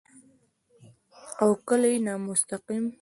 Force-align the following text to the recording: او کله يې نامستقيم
او 1.41 1.49
کله 1.67 1.87
يې 1.93 2.03
نامستقيم 2.07 2.85